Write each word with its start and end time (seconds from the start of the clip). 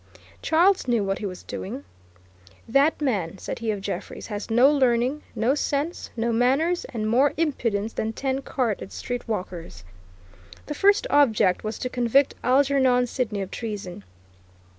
Charles 0.41 0.87
knew 0.87 1.03
what 1.03 1.19
he 1.19 1.27
was 1.27 1.43
doing. 1.43 1.85
"That 2.67 2.99
man," 2.99 3.37
said 3.37 3.59
he 3.59 3.69
of 3.69 3.81
Jeffreys, 3.81 4.25
"has 4.25 4.49
no 4.49 4.71
learning, 4.71 5.21
no 5.35 5.53
sense, 5.53 6.09
no 6.17 6.33
manners, 6.33 6.85
and 6.85 7.07
more 7.07 7.33
impudence 7.37 7.93
than 7.93 8.11
ten 8.11 8.41
carted 8.41 8.91
street 8.91 9.27
walkers." 9.27 9.83
The 10.65 10.73
first 10.73 11.05
object 11.11 11.63
was 11.63 11.77
to 11.77 11.87
convict 11.87 12.33
Algernon 12.43 13.05
Sidney 13.05 13.41
of 13.43 13.51
treason. 13.51 14.03